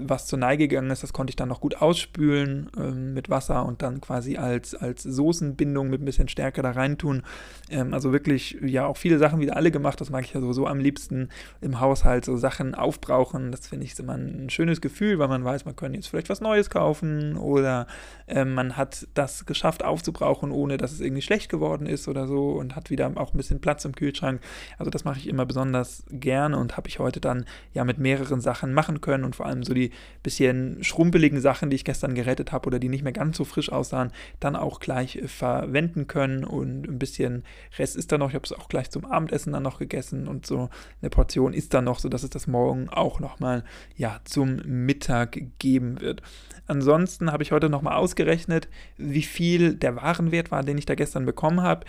was 0.00 0.26
zur 0.26 0.38
Neige 0.38 0.68
gegangen 0.68 0.90
ist. 0.90 1.02
Das 1.02 1.12
konnte 1.12 1.30
ich 1.30 1.36
dann 1.36 1.48
noch 1.48 1.60
gut 1.60 1.76
ausspülen 1.76 2.70
äh, 2.76 2.90
mit 2.90 3.30
Wasser 3.30 3.64
und 3.64 3.82
dann 3.82 4.00
quasi 4.00 4.36
als, 4.36 4.74
als 4.74 5.04
Soßenbindung 5.04 5.88
mit 5.88 6.02
ein 6.02 6.04
bisschen 6.04 6.28
Stärke 6.28 6.62
da 6.62 6.72
reintun. 6.72 7.22
Ähm, 7.70 7.94
also 7.94 8.12
wirklich, 8.12 8.58
ja, 8.62 8.86
auch 8.86 8.96
viele 8.96 9.18
Sachen 9.18 9.40
wieder 9.40 9.56
alle 9.56 9.70
gemacht. 9.70 10.00
Das 10.00 10.10
mag 10.10 10.24
ich 10.24 10.34
ja 10.34 10.40
sowieso 10.40 10.66
am 10.66 10.80
liebsten 10.80 11.28
im 11.60 11.80
Haushalt, 11.80 12.24
so 12.24 12.36
Sachen 12.36 12.74
aufbrauchen. 12.74 13.52
Das 13.52 13.68
finde 13.68 13.86
ich 13.86 13.98
immer 13.98 14.14
ein 14.14 14.50
schönes 14.50 14.80
Gefühl, 14.80 15.18
weil 15.18 15.28
man 15.28 15.44
weiß, 15.44 15.64
man 15.64 15.76
könnte 15.76 15.96
jetzt 15.96 16.08
vielleicht 16.08 16.28
was 16.28 16.40
Neues 16.40 16.68
kaufen 16.68 17.36
oder 17.36 17.86
äh, 18.26 18.44
man 18.44 18.76
hat 18.76 19.06
das 19.14 19.46
geschafft 19.46 19.84
aufzubrauchen, 19.84 20.50
ohne 20.50 20.78
dass 20.78 20.92
es 20.92 21.00
irgendwie 21.00 21.22
schlecht 21.22 21.48
geworden 21.48 21.86
ist 21.86 22.08
oder 22.08 22.26
so 22.26 22.50
und 22.50 22.74
hat 22.74 22.90
wieder 22.90 23.10
auch 23.14 23.32
ein 23.32 23.36
bisschen 23.36 23.60
Platz 23.60 23.84
im 23.84 23.94
Kühlschrank. 23.94 24.40
Also 24.78 24.90
das 24.90 25.04
mache 25.04 25.18
ich 25.18 25.28
immer 25.28 25.46
besonders 25.46 26.04
gerne 26.10 26.58
und 26.58 26.76
habe 26.76 26.88
ich 26.88 26.98
heute 26.98 27.03
heute 27.04 27.20
dann 27.20 27.44
ja 27.72 27.84
mit 27.84 27.98
mehreren 27.98 28.40
Sachen 28.40 28.74
machen 28.74 29.00
können 29.00 29.24
und 29.24 29.36
vor 29.36 29.46
allem 29.46 29.62
so 29.62 29.74
die 29.74 29.90
bisschen 30.22 30.82
schrumpeligen 30.82 31.40
Sachen, 31.40 31.70
die 31.70 31.76
ich 31.76 31.84
gestern 31.84 32.14
gerettet 32.14 32.50
habe 32.50 32.66
oder 32.66 32.78
die 32.78 32.88
nicht 32.88 33.04
mehr 33.04 33.12
ganz 33.12 33.36
so 33.36 33.44
frisch 33.44 33.70
aussahen, 33.70 34.10
dann 34.40 34.56
auch 34.56 34.80
gleich 34.80 35.16
äh, 35.16 35.28
verwenden 35.28 36.06
können 36.06 36.44
und 36.44 36.88
ein 36.88 36.98
bisschen 36.98 37.44
Rest 37.78 37.96
ist 37.96 38.10
da 38.10 38.18
noch. 38.18 38.30
Ich 38.30 38.34
habe 38.34 38.44
es 38.44 38.52
auch 38.52 38.68
gleich 38.68 38.90
zum 38.90 39.04
Abendessen 39.04 39.52
dann 39.52 39.62
noch 39.62 39.78
gegessen 39.78 40.26
und 40.26 40.46
so 40.46 40.70
eine 41.00 41.10
Portion 41.10 41.52
ist 41.52 41.74
dann 41.74 41.84
noch, 41.84 42.00
sodass 42.00 42.22
es 42.22 42.30
das 42.30 42.46
morgen 42.46 42.88
auch 42.88 43.20
nochmal 43.20 43.64
ja 43.96 44.20
zum 44.24 44.56
Mittag 44.64 45.38
geben 45.58 46.00
wird. 46.00 46.22
Ansonsten 46.66 47.30
habe 47.30 47.42
ich 47.42 47.52
heute 47.52 47.68
nochmal 47.68 47.96
ausgerechnet, 47.96 48.68
wie 48.96 49.22
viel 49.22 49.74
der 49.74 49.96
Warenwert 49.96 50.50
war, 50.50 50.62
den 50.62 50.78
ich 50.78 50.86
da 50.86 50.94
gestern 50.94 51.26
bekommen 51.26 51.60
habe. 51.60 51.86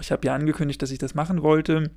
Ich 0.00 0.12
habe 0.12 0.26
ja 0.26 0.34
angekündigt, 0.34 0.80
dass 0.80 0.90
ich 0.90 0.98
das 0.98 1.14
machen 1.14 1.42
wollte 1.42 1.90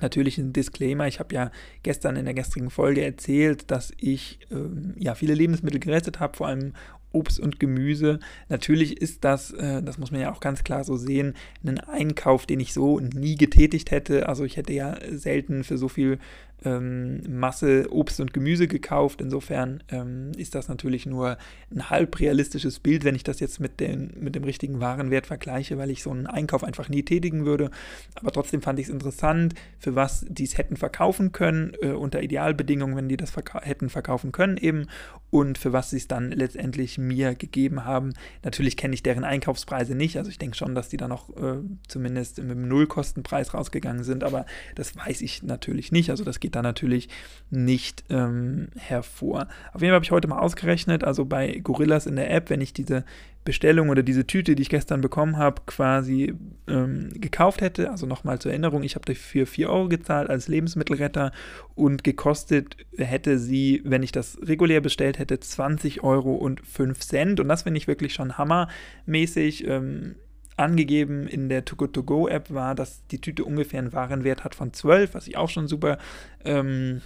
Natürlich 0.00 0.38
ein 0.38 0.52
Disclaimer, 0.52 1.06
ich 1.06 1.20
habe 1.20 1.34
ja 1.34 1.50
gestern 1.82 2.16
in 2.16 2.24
der 2.24 2.34
gestrigen 2.34 2.70
Folge 2.70 3.04
erzählt, 3.04 3.70
dass 3.70 3.92
ich 3.96 4.40
ähm, 4.50 4.94
ja 4.98 5.14
viele 5.14 5.34
Lebensmittel 5.34 5.80
gerettet 5.80 6.20
habe, 6.20 6.36
vor 6.36 6.48
allem 6.48 6.72
Obst 7.12 7.40
und 7.40 7.58
Gemüse. 7.58 8.20
Natürlich 8.48 9.00
ist 9.00 9.24
das, 9.24 9.50
äh, 9.52 9.82
das 9.82 9.98
muss 9.98 10.10
man 10.10 10.20
ja 10.20 10.32
auch 10.32 10.40
ganz 10.40 10.64
klar 10.64 10.84
so 10.84 10.96
sehen, 10.96 11.34
ein 11.64 11.80
Einkauf, 11.80 12.46
den 12.46 12.60
ich 12.60 12.72
so 12.72 13.00
nie 13.00 13.36
getätigt 13.36 13.90
hätte. 13.90 14.28
Also 14.28 14.44
ich 14.44 14.56
hätte 14.56 14.72
ja 14.72 14.96
selten 15.10 15.64
für 15.64 15.78
so 15.78 15.88
viel 15.88 16.18
ähm, 16.64 17.20
Masse 17.28 17.88
Obst 17.90 18.20
und 18.20 18.32
Gemüse 18.32 18.68
gekauft. 18.68 19.20
Insofern 19.20 19.82
ähm, 19.88 20.32
ist 20.36 20.54
das 20.54 20.68
natürlich 20.68 21.06
nur 21.06 21.38
ein 21.70 21.90
halb 21.90 22.18
realistisches 22.20 22.80
Bild, 22.80 23.04
wenn 23.04 23.14
ich 23.14 23.24
das 23.24 23.40
jetzt 23.40 23.60
mit, 23.60 23.80
den, 23.80 24.12
mit 24.18 24.34
dem 24.34 24.44
richtigen 24.44 24.80
Warenwert 24.80 25.26
vergleiche, 25.26 25.78
weil 25.78 25.90
ich 25.90 26.02
so 26.02 26.10
einen 26.10 26.26
Einkauf 26.26 26.64
einfach 26.64 26.88
nie 26.88 27.02
tätigen 27.02 27.44
würde. 27.44 27.70
Aber 28.14 28.32
trotzdem 28.32 28.62
fand 28.62 28.78
ich 28.78 28.86
es 28.86 28.92
interessant, 28.92 29.54
für 29.78 29.94
was 29.94 30.26
die 30.28 30.44
es 30.44 30.58
hätten 30.58 30.76
verkaufen 30.76 31.32
können, 31.32 31.72
äh, 31.80 31.92
unter 31.92 32.22
Idealbedingungen, 32.22 32.96
wenn 32.96 33.08
die 33.08 33.16
das 33.16 33.30
verka 33.30 33.60
hätten 33.62 33.88
verkaufen 33.88 34.32
können 34.32 34.56
eben 34.56 34.86
und 35.30 35.58
für 35.58 35.72
was 35.72 35.90
sie 35.90 35.96
es 35.96 36.08
dann 36.08 36.30
letztendlich 36.32 36.98
mir 36.98 37.34
gegeben 37.34 37.84
haben. 37.84 38.14
Natürlich 38.42 38.76
kenne 38.76 38.94
ich 38.94 39.02
deren 39.02 39.24
Einkaufspreise 39.24 39.94
nicht, 39.94 40.16
also 40.16 40.30
ich 40.30 40.38
denke 40.38 40.56
schon, 40.56 40.74
dass 40.74 40.88
die 40.88 40.96
da 40.96 41.08
noch 41.08 41.30
äh, 41.36 41.58
zumindest 41.88 42.38
mit 42.38 42.50
dem 42.50 42.68
Nullkostenpreis 42.68 43.54
rausgegangen 43.54 44.04
sind, 44.04 44.24
aber 44.24 44.46
das 44.74 44.96
weiß 44.96 45.22
ich 45.22 45.42
natürlich 45.42 45.92
nicht. 45.92 46.10
Also 46.10 46.24
das 46.24 46.40
geht 46.40 46.49
da 46.50 46.62
natürlich 46.62 47.08
nicht 47.50 48.04
ähm, 48.10 48.68
hervor. 48.76 49.48
Auf 49.72 49.80
jeden 49.80 49.90
Fall 49.90 49.96
habe 49.96 50.04
ich 50.04 50.10
heute 50.10 50.28
mal 50.28 50.38
ausgerechnet, 50.38 51.04
also 51.04 51.24
bei 51.24 51.60
Gorillas 51.62 52.06
in 52.06 52.16
der 52.16 52.30
App, 52.30 52.50
wenn 52.50 52.60
ich 52.60 52.72
diese 52.72 53.04
Bestellung 53.44 53.88
oder 53.88 54.02
diese 54.02 54.26
Tüte, 54.26 54.54
die 54.54 54.62
ich 54.62 54.68
gestern 54.68 55.00
bekommen 55.00 55.38
habe, 55.38 55.62
quasi 55.64 56.34
ähm, 56.68 57.08
gekauft 57.14 57.62
hätte. 57.62 57.90
Also 57.90 58.06
nochmal 58.06 58.38
zur 58.38 58.50
Erinnerung, 58.52 58.82
ich 58.82 58.96
habe 58.96 59.06
dafür 59.06 59.46
4 59.46 59.70
Euro 59.70 59.88
gezahlt 59.88 60.28
als 60.28 60.46
Lebensmittelretter 60.46 61.32
und 61.74 62.04
gekostet 62.04 62.76
hätte 62.96 63.38
sie, 63.38 63.80
wenn 63.84 64.02
ich 64.02 64.12
das 64.12 64.38
regulär 64.42 64.82
bestellt 64.82 65.18
hätte, 65.18 65.40
20 65.40 66.02
Euro 66.02 66.34
und 66.34 66.60
5 66.66 67.00
Cent. 67.00 67.40
Und 67.40 67.48
das 67.48 67.62
finde 67.62 67.78
ich 67.78 67.88
wirklich 67.88 68.12
schon 68.12 68.36
hammermäßig. 68.36 69.66
Ähm, 69.66 70.16
angegeben 70.60 71.26
in 71.26 71.48
der 71.48 71.64
Too 71.64 71.76
Good 71.76 71.94
To 71.94 72.02
Go 72.02 72.28
App 72.28 72.52
war, 72.52 72.74
dass 72.74 73.06
die 73.08 73.20
Tüte 73.20 73.44
ungefähr 73.44 73.80
einen 73.80 73.92
Warenwert 73.92 74.44
hat 74.44 74.54
von 74.54 74.72
12, 74.72 75.14
was 75.14 75.26
ich 75.26 75.36
auch 75.36 75.48
schon 75.48 75.68
super 75.68 75.98
ähm, 76.44 77.00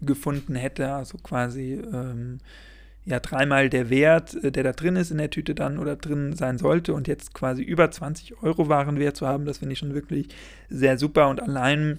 gefunden 0.00 0.54
hätte. 0.54 0.92
Also 0.92 1.18
quasi 1.18 1.74
ähm, 1.74 2.38
ja 3.04 3.20
dreimal 3.20 3.68
der 3.68 3.90
Wert, 3.90 4.34
äh, 4.42 4.52
der 4.52 4.62
da 4.62 4.72
drin 4.72 4.96
ist 4.96 5.10
in 5.10 5.18
der 5.18 5.30
Tüte 5.30 5.54
dann 5.54 5.78
oder 5.78 5.96
drin 5.96 6.34
sein 6.34 6.58
sollte 6.58 6.94
und 6.94 7.08
jetzt 7.08 7.34
quasi 7.34 7.62
über 7.62 7.90
20 7.90 8.42
Euro 8.42 8.68
Warenwert 8.68 9.16
zu 9.16 9.26
haben, 9.26 9.44
das 9.44 9.58
finde 9.58 9.72
ich 9.72 9.78
schon 9.78 9.94
wirklich 9.94 10.28
sehr 10.68 10.98
super 10.98 11.28
und 11.28 11.42
allein 11.42 11.98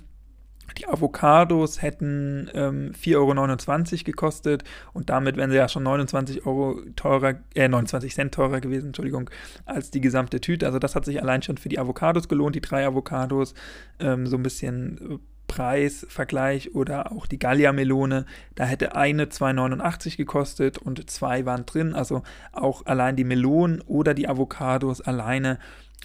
die 0.77 0.87
Avocados 0.87 1.81
hätten 1.81 2.49
ähm, 2.53 2.91
4,29 2.93 3.93
Euro 3.93 4.03
gekostet 4.03 4.63
und 4.93 5.09
damit 5.09 5.37
wären 5.37 5.51
sie 5.51 5.57
ja 5.57 5.69
schon 5.69 5.83
29 5.83 6.45
Euro 6.45 6.81
teurer, 6.95 7.35
äh, 7.55 7.67
29 7.67 8.13
Cent 8.13 8.33
teurer 8.33 8.61
gewesen, 8.61 8.87
Entschuldigung, 8.87 9.29
als 9.65 9.91
die 9.91 10.01
gesamte 10.01 10.41
Tüte. 10.41 10.65
Also 10.65 10.79
das 10.79 10.95
hat 10.95 11.05
sich 11.05 11.21
allein 11.21 11.41
schon 11.41 11.57
für 11.57 11.69
die 11.69 11.79
Avocados 11.79 12.27
gelohnt, 12.27 12.55
die 12.55 12.61
drei 12.61 12.85
Avocados, 12.85 13.53
ähm, 13.99 14.27
so 14.27 14.37
ein 14.37 14.43
bisschen 14.43 15.19
Preisvergleich 15.47 16.73
oder 16.73 17.11
auch 17.11 17.27
die 17.27 17.37
Gallia-Melone, 17.37 18.25
da 18.55 18.65
hätte 18.65 18.95
eine 18.95 19.25
2,89 19.25 20.17
gekostet 20.17 20.79
und 20.79 21.09
zwei 21.11 21.45
waren 21.45 21.65
drin. 21.67 21.93
Also 21.93 22.23
auch 22.51 22.85
allein 22.87 23.15
die 23.15 23.23
Melonen 23.23 23.81
oder 23.81 24.13
die 24.13 24.27
Avocados 24.27 25.01
alleine, 25.01 25.59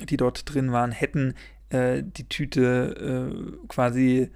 die 0.07 0.19
dort 0.19 0.53
drin 0.53 0.73
waren, 0.73 0.93
hätten 0.93 1.35
äh, 1.71 2.03
die 2.05 2.29
Tüte 2.29 3.31
äh, 3.33 3.67
quasi 3.69 4.31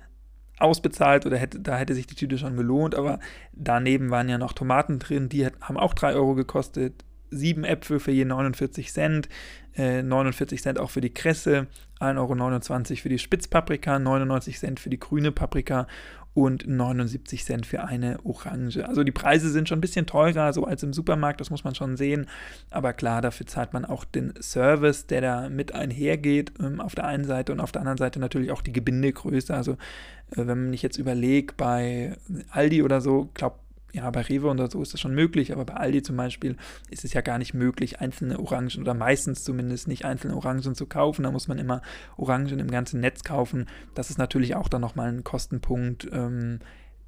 ausbezahlt 0.62 1.26
oder 1.26 1.36
hätte, 1.36 1.60
da 1.60 1.76
hätte 1.76 1.94
sich 1.94 2.06
die 2.06 2.14
Tüte 2.14 2.38
schon 2.38 2.56
gelohnt, 2.56 2.94
aber 2.94 3.18
daneben 3.52 4.10
waren 4.10 4.28
ja 4.28 4.38
noch 4.38 4.52
Tomaten 4.52 4.98
drin, 4.98 5.28
die 5.28 5.46
haben 5.46 5.76
auch 5.76 5.94
3 5.94 6.14
Euro 6.14 6.34
gekostet, 6.34 7.04
sieben 7.32 7.64
Äpfel 7.64 7.98
für 7.98 8.12
je 8.12 8.24
49 8.24 8.92
Cent, 8.92 9.28
äh, 9.74 10.02
49 10.02 10.62
Cent 10.62 10.78
auch 10.78 10.90
für 10.90 11.00
die 11.00 11.14
Kresse, 11.14 11.66
1,29 12.00 12.90
Euro 12.90 13.00
für 13.00 13.08
die 13.08 13.18
Spitzpaprika, 13.18 13.98
99 13.98 14.58
Cent 14.58 14.80
für 14.80 14.90
die 14.90 14.98
grüne 14.98 15.32
Paprika 15.32 15.86
und 16.34 16.66
79 16.66 17.44
Cent 17.44 17.66
für 17.66 17.84
eine 17.84 18.18
Orange. 18.24 18.86
Also 18.86 19.04
die 19.04 19.12
Preise 19.12 19.50
sind 19.50 19.68
schon 19.68 19.78
ein 19.78 19.82
bisschen 19.82 20.06
teurer, 20.06 20.52
so 20.52 20.64
als 20.64 20.82
im 20.82 20.92
Supermarkt, 20.92 21.40
das 21.40 21.50
muss 21.50 21.64
man 21.64 21.74
schon 21.74 21.96
sehen. 21.96 22.26
Aber 22.70 22.94
klar, 22.94 23.20
dafür 23.20 23.46
zahlt 23.46 23.72
man 23.72 23.84
auch 23.84 24.04
den 24.04 24.32
Service, 24.40 25.06
der 25.06 25.20
da 25.20 25.48
mit 25.50 25.74
einhergeht, 25.74 26.52
ähm, 26.60 26.80
auf 26.80 26.94
der 26.94 27.06
einen 27.06 27.24
Seite 27.24 27.52
und 27.52 27.60
auf 27.60 27.72
der 27.72 27.82
anderen 27.82 27.98
Seite 27.98 28.18
natürlich 28.18 28.50
auch 28.50 28.62
die 28.62 28.72
Gebindegröße. 28.72 29.54
Also 29.54 29.72
äh, 29.72 30.46
wenn 30.46 30.64
man 30.64 30.72
sich 30.72 30.82
jetzt 30.82 30.96
überlegt, 30.96 31.56
bei 31.56 32.16
Aldi 32.50 32.82
oder 32.82 33.00
so, 33.00 33.30
glaube 33.34 33.56
ja, 33.92 34.10
bei 34.10 34.22
Rewe 34.22 34.48
oder 34.48 34.70
so 34.70 34.80
ist 34.82 34.94
das 34.94 35.00
schon 35.00 35.14
möglich, 35.14 35.52
aber 35.52 35.64
bei 35.64 35.74
Aldi 35.74 36.02
zum 36.02 36.16
Beispiel 36.16 36.56
ist 36.90 37.04
es 37.04 37.12
ja 37.12 37.20
gar 37.20 37.38
nicht 37.38 37.52
möglich, 37.52 38.00
einzelne 38.00 38.38
Orangen 38.38 38.80
oder 38.80 38.94
meistens 38.94 39.44
zumindest 39.44 39.86
nicht 39.86 40.04
einzelne 40.04 40.34
Orangen 40.34 40.74
zu 40.74 40.86
kaufen. 40.86 41.24
Da 41.24 41.30
muss 41.30 41.48
man 41.48 41.58
immer 41.58 41.82
Orangen 42.16 42.58
im 42.58 42.70
ganzen 42.70 43.00
Netz 43.00 43.22
kaufen. 43.22 43.66
Das 43.94 44.08
ist 44.08 44.18
natürlich 44.18 44.54
auch 44.54 44.68
dann 44.68 44.80
nochmal 44.80 45.08
ein 45.08 45.24
Kostenpunkt, 45.24 46.08
ähm, 46.10 46.60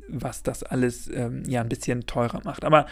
was 0.08 0.42
das 0.42 0.62
alles 0.62 1.08
ähm, 1.08 1.44
ja 1.46 1.62
ein 1.62 1.70
bisschen 1.70 2.06
teurer 2.06 2.42
macht. 2.44 2.64
Aber 2.64 2.86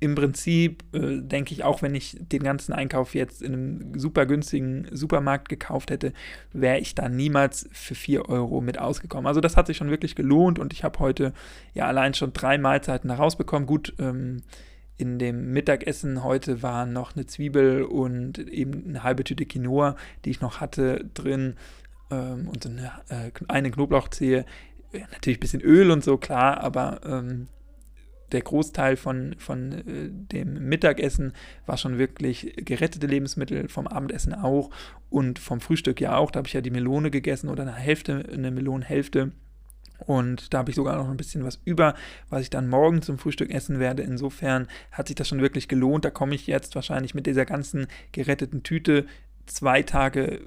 im 0.00 0.14
Prinzip 0.14 0.84
äh, 0.92 1.20
denke 1.20 1.54
ich, 1.54 1.64
auch 1.64 1.82
wenn 1.82 1.94
ich 1.94 2.16
den 2.20 2.42
ganzen 2.42 2.72
Einkauf 2.72 3.14
jetzt 3.14 3.42
in 3.42 3.52
einem 3.52 3.98
super 3.98 4.26
günstigen 4.26 4.86
Supermarkt 4.90 5.48
gekauft 5.48 5.90
hätte, 5.90 6.12
wäre 6.52 6.78
ich 6.78 6.94
da 6.94 7.08
niemals 7.08 7.68
für 7.72 7.94
4 7.94 8.28
Euro 8.28 8.60
mit 8.60 8.78
ausgekommen. 8.78 9.26
Also 9.26 9.40
das 9.40 9.56
hat 9.56 9.66
sich 9.66 9.76
schon 9.76 9.90
wirklich 9.90 10.14
gelohnt 10.14 10.58
und 10.58 10.72
ich 10.72 10.84
habe 10.84 10.98
heute 10.98 11.32
ja 11.74 11.86
allein 11.86 12.14
schon 12.14 12.32
drei 12.32 12.58
Mahlzeiten 12.58 13.10
herausbekommen. 13.10 13.66
Gut, 13.66 13.94
ähm, 13.98 14.42
in 14.96 15.18
dem 15.18 15.52
Mittagessen 15.52 16.22
heute 16.22 16.62
war 16.62 16.86
noch 16.86 17.16
eine 17.16 17.26
Zwiebel 17.26 17.82
und 17.82 18.38
eben 18.38 18.84
eine 18.88 19.02
halbe 19.02 19.24
Tüte 19.24 19.44
Quinoa, 19.44 19.96
die 20.24 20.30
ich 20.30 20.40
noch 20.40 20.60
hatte, 20.60 21.04
drin 21.14 21.56
ähm, 22.10 22.48
und 22.48 22.62
so 22.62 22.68
eine, 22.68 22.92
äh, 23.08 23.30
eine 23.48 23.70
Knoblauchzehe. 23.70 24.44
Natürlich 25.12 25.38
ein 25.38 25.40
bisschen 25.40 25.62
Öl 25.62 25.90
und 25.90 26.04
so, 26.04 26.16
klar, 26.16 26.60
aber 26.60 27.00
ähm, 27.04 27.48
der 28.32 28.40
Großteil 28.40 28.96
von, 28.96 29.34
von 29.38 29.72
äh, 29.72 29.82
dem 30.10 30.68
Mittagessen 30.68 31.32
war 31.66 31.76
schon 31.76 31.98
wirklich 31.98 32.54
gerettete 32.56 33.06
Lebensmittel, 33.06 33.68
vom 33.68 33.86
Abendessen 33.86 34.34
auch 34.34 34.70
und 35.10 35.38
vom 35.38 35.60
Frühstück 35.60 36.00
ja 36.00 36.16
auch. 36.16 36.30
Da 36.30 36.38
habe 36.38 36.48
ich 36.48 36.54
ja 36.54 36.60
die 36.60 36.70
Melone 36.70 37.10
gegessen 37.10 37.48
oder 37.48 37.62
eine 37.62 37.74
Hälfte, 37.74 38.24
eine 38.32 38.50
Melonenhälfte. 38.50 39.32
Und 40.06 40.52
da 40.52 40.58
habe 40.58 40.70
ich 40.70 40.76
sogar 40.76 40.96
noch 40.96 41.08
ein 41.08 41.16
bisschen 41.16 41.44
was 41.44 41.60
über, 41.64 41.94
was 42.28 42.42
ich 42.42 42.50
dann 42.50 42.68
morgen 42.68 43.00
zum 43.00 43.18
Frühstück 43.18 43.50
essen 43.50 43.78
werde. 43.78 44.02
Insofern 44.02 44.66
hat 44.90 45.06
sich 45.06 45.16
das 45.16 45.28
schon 45.28 45.40
wirklich 45.40 45.68
gelohnt. 45.68 46.04
Da 46.04 46.10
komme 46.10 46.34
ich 46.34 46.46
jetzt 46.46 46.74
wahrscheinlich 46.74 47.14
mit 47.14 47.26
dieser 47.26 47.44
ganzen 47.44 47.86
geretteten 48.12 48.62
Tüte 48.62 49.06
zwei 49.46 49.82
Tage 49.82 50.40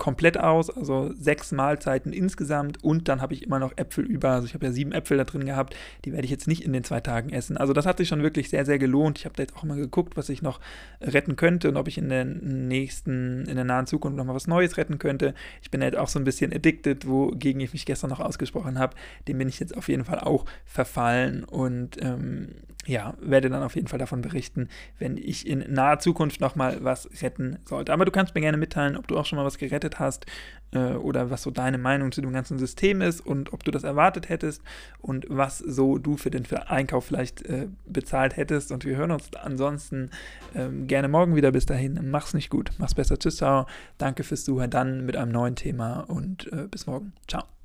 komplett 0.00 0.38
aus, 0.38 0.70
also 0.70 1.12
sechs 1.12 1.52
Mahlzeiten 1.52 2.14
insgesamt 2.14 2.82
und 2.82 3.06
dann 3.06 3.20
habe 3.20 3.34
ich 3.34 3.42
immer 3.42 3.58
noch 3.58 3.76
Äpfel 3.76 4.06
über. 4.06 4.30
Also 4.30 4.46
ich 4.46 4.54
habe 4.54 4.64
ja 4.64 4.72
sieben 4.72 4.92
Äpfel 4.92 5.18
da 5.18 5.24
drin 5.24 5.44
gehabt, 5.44 5.76
die 6.06 6.12
werde 6.12 6.24
ich 6.24 6.30
jetzt 6.30 6.48
nicht 6.48 6.64
in 6.64 6.72
den 6.72 6.84
zwei 6.84 7.00
Tagen 7.00 7.28
essen. 7.28 7.58
Also 7.58 7.74
das 7.74 7.84
hat 7.84 7.98
sich 7.98 8.08
schon 8.08 8.22
wirklich 8.22 8.48
sehr, 8.48 8.64
sehr 8.64 8.78
gelohnt. 8.78 9.18
Ich 9.18 9.26
habe 9.26 9.36
da 9.36 9.42
jetzt 9.42 9.54
auch 9.54 9.62
mal 9.62 9.76
geguckt, 9.76 10.16
was 10.16 10.30
ich 10.30 10.40
noch 10.40 10.58
retten 11.02 11.36
könnte 11.36 11.68
und 11.68 11.76
ob 11.76 11.86
ich 11.86 11.98
in 11.98 12.08
der 12.08 12.24
nächsten, 12.24 13.44
in 13.44 13.56
der 13.56 13.66
nahen 13.66 13.86
Zukunft 13.86 14.16
noch 14.16 14.24
mal 14.24 14.34
was 14.34 14.46
Neues 14.46 14.78
retten 14.78 14.98
könnte. 14.98 15.34
Ich 15.60 15.70
bin 15.70 15.82
jetzt 15.82 15.98
auch 15.98 16.08
so 16.08 16.18
ein 16.18 16.24
bisschen 16.24 16.50
addicted, 16.50 17.06
wogegen 17.06 17.60
ich 17.60 17.74
mich 17.74 17.84
gestern 17.84 18.08
noch 18.08 18.20
ausgesprochen 18.20 18.78
habe. 18.78 18.96
Dem 19.28 19.36
bin 19.36 19.50
ich 19.50 19.60
jetzt 19.60 19.76
auf 19.76 19.88
jeden 19.90 20.06
Fall 20.06 20.20
auch 20.20 20.46
verfallen 20.64 21.44
und 21.44 22.02
ähm, 22.02 22.54
ja, 22.86 23.14
werde 23.20 23.50
dann 23.50 23.62
auf 23.62 23.74
jeden 23.74 23.88
Fall 23.88 23.98
davon 23.98 24.22
berichten, 24.22 24.68
wenn 24.98 25.18
ich 25.18 25.46
in 25.46 25.64
naher 25.72 25.98
Zukunft 25.98 26.40
nochmal 26.40 26.78
was 26.82 27.08
retten 27.22 27.58
sollte. 27.66 27.92
Aber 27.92 28.04
du 28.04 28.10
kannst 28.10 28.34
mir 28.34 28.40
gerne 28.40 28.56
mitteilen, 28.56 28.96
ob 28.96 29.06
du 29.06 29.18
auch 29.18 29.26
schon 29.26 29.36
mal 29.36 29.44
was 29.44 29.58
gerettet 29.58 29.98
hast 29.98 30.24
äh, 30.72 30.94
oder 30.94 31.30
was 31.30 31.42
so 31.42 31.50
deine 31.50 31.76
Meinung 31.76 32.10
zu 32.10 32.22
dem 32.22 32.32
ganzen 32.32 32.58
System 32.58 33.02
ist 33.02 33.20
und 33.20 33.52
ob 33.52 33.64
du 33.64 33.70
das 33.70 33.84
erwartet 33.84 34.30
hättest 34.30 34.62
und 34.98 35.26
was 35.28 35.58
so 35.58 35.98
du 35.98 36.16
für 36.16 36.30
den 36.30 36.46
Einkauf 36.66 37.04
vielleicht 37.04 37.42
äh, 37.42 37.68
bezahlt 37.86 38.36
hättest. 38.36 38.72
Und 38.72 38.84
wir 38.86 38.96
hören 38.96 39.10
uns 39.10 39.28
ansonsten 39.34 40.10
äh, 40.54 40.68
gerne 40.86 41.08
morgen 41.08 41.36
wieder. 41.36 41.52
Bis 41.52 41.66
dahin, 41.66 42.10
mach's 42.10 42.32
nicht 42.32 42.48
gut, 42.48 42.70
mach's 42.78 42.94
besser. 42.94 43.18
Tschüss, 43.18 43.36
ciao. 43.36 43.66
Danke 43.98 44.24
fürs 44.24 44.44
Zuhören. 44.44 44.70
Dann 44.70 45.04
mit 45.04 45.16
einem 45.16 45.32
neuen 45.32 45.54
Thema 45.54 46.00
und 46.00 46.50
äh, 46.52 46.66
bis 46.70 46.86
morgen. 46.86 47.12
Ciao. 47.28 47.59